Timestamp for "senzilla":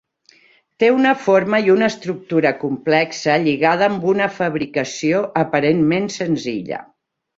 6.17-6.83